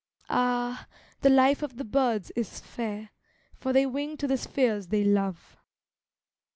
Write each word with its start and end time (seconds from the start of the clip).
Ah! 0.31 0.87
the 1.19 1.29
life 1.29 1.61
of 1.61 1.77
the 1.77 1.85
birds 1.85 2.31
is 2.35 2.59
fair, 2.59 3.11
For 3.59 3.71
they 3.71 3.85
wing 3.85 4.17
to 4.17 4.25
the 4.27 4.35
spheres 4.35 4.87
they 4.87 5.03
love. 5.03 5.57